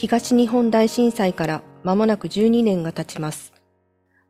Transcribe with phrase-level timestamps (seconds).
[0.00, 3.52] 東日本大震災から間もなく12年が経ちます。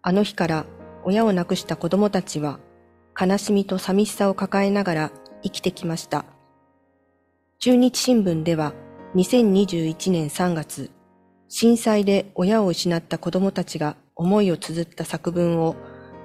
[0.01, 0.65] あの日から
[1.05, 2.59] 親を亡くした子供たちは
[3.21, 5.13] 悲しみと寂しさを抱えながら
[5.43, 6.25] 生きてきました。
[7.59, 8.73] 中日新聞では
[9.15, 10.91] 2021年3月、
[11.49, 15.77] 震災で親を失った子供たちが思いを綴った作文を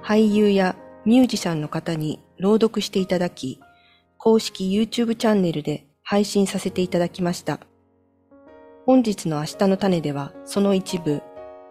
[0.02, 0.74] 俳優や
[1.04, 3.60] ミュージシャンの方に朗読していただき、
[4.16, 7.60] 公式 YouTube チャンネルで配信させていただきました。
[8.86, 11.22] 本日の明日の種ではその一部、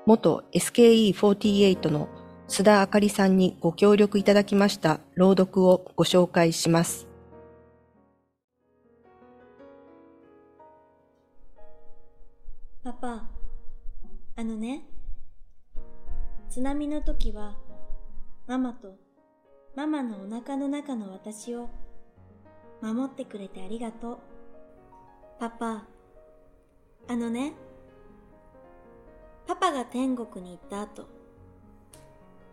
[0.07, 2.09] 元 SKE48 の
[2.47, 7.07] 須田あかりさんにご協力いただきました朗読をご紹介します。
[12.83, 13.29] パパ、
[14.35, 14.83] あのね、
[16.49, 17.55] 津波の時は、
[18.47, 18.95] ママと
[19.75, 21.69] ママのお腹の中の私を
[22.81, 24.17] 守ってくれてありがとう。
[25.39, 25.87] パパ、
[27.07, 27.53] あのね、
[29.45, 31.07] パパが天国に行った後、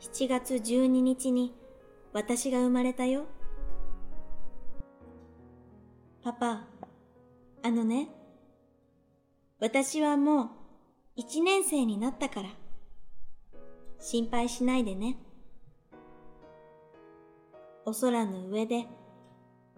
[0.00, 1.54] 7月12日に
[2.12, 3.26] 私が生まれたよ。
[6.22, 6.64] パパ、
[7.62, 8.08] あのね、
[9.60, 10.50] 私はもう
[11.16, 12.48] 一年生になったから、
[13.98, 15.16] 心配しないでね。
[17.84, 18.86] お空の上で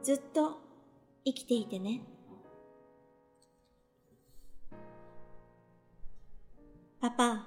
[0.02, 0.58] ずっと
[1.24, 2.02] 生きていてね。
[7.02, 7.46] パパ、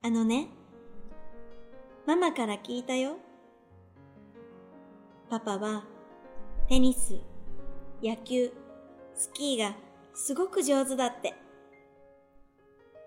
[0.00, 0.46] あのね、
[2.06, 3.16] ママから聞いたよ。
[5.28, 5.82] パパは
[6.68, 7.16] テニス、
[8.00, 8.52] 野球、
[9.12, 9.74] スキーが
[10.14, 11.34] すごく上手だって。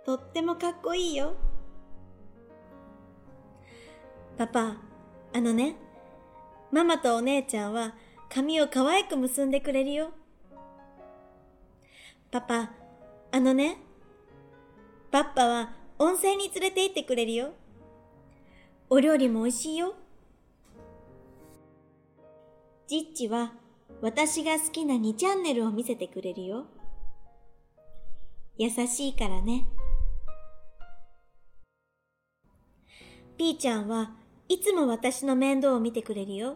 [0.05, 1.33] とってもかっこいいよ。
[4.37, 4.75] パパ、
[5.31, 5.77] あのね、
[6.73, 7.95] ママとお姉ちゃんは
[8.27, 10.11] 髪を可愛く結んでくれるよ。
[12.31, 12.73] パパ、
[13.31, 13.77] あのね、
[15.13, 15.69] パッパは
[15.99, 17.51] 温泉に連れて行ってくれるよ。
[18.89, 19.93] お料理も美味しいよ。
[22.87, 23.53] ジッチは
[24.01, 26.65] 私が好きな2チャンネルを見せてくれるよ。
[28.57, 29.67] 優しいからね。
[33.37, 34.13] ピーちゃんは
[34.49, 36.55] いつも私の面倒を見てくれるよ。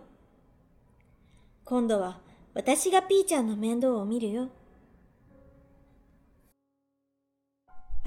[1.63, 2.21] 今度は
[2.55, 4.49] 私がピーちゃんの面倒を見るよ。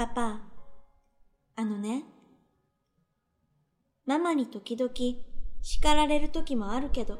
[0.01, 0.41] パパ、
[1.57, 2.05] あのね、
[4.07, 4.91] ママに時々
[5.61, 7.19] 叱られる時もあるけど、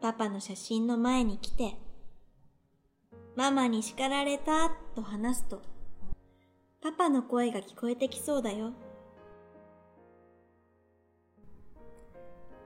[0.00, 1.76] パパの写真の前に来て、
[3.36, 5.62] ママに叱られたと話すと、
[6.82, 8.72] パパの声が聞こえてきそうだよ。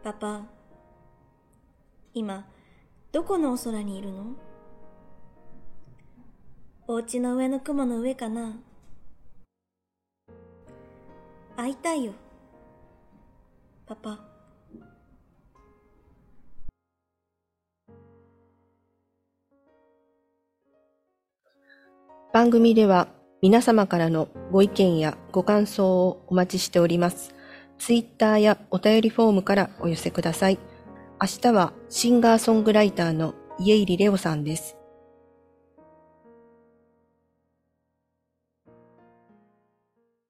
[0.03, 0.47] パパ、
[2.15, 2.49] 今、
[3.13, 4.35] どこのお空にいるの？
[6.93, 8.57] お家の上の雲の上かな
[11.57, 12.13] 会いたいよ。
[13.87, 14.19] パパ。
[22.33, 23.07] 番組では
[23.41, 27.33] 皆様からのご意見やご感想をお待ちしております。
[27.79, 30.59] ツイッターやお便りフォームからお寄せください。
[31.23, 34.80] 明日はシンガーソングライターの家入レオさんです。